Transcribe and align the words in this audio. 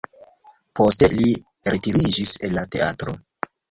Poste 0.79 1.11
li 1.13 1.29
retiriĝis 1.71 2.37
el 2.47 2.61
la 2.61 2.69
teatro. 2.77 3.21